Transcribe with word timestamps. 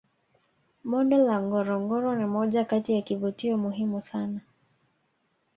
bonde 0.89 1.17
la 1.17 1.39
ngorongoro 1.41 2.15
ni 2.15 2.25
moja 2.25 2.65
Kati 2.65 2.93
ya 2.93 3.01
kivutio 3.01 3.57
muhimu 3.57 4.01
sana 4.01 4.39